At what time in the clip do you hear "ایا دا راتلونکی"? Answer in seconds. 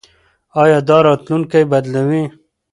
0.61-1.61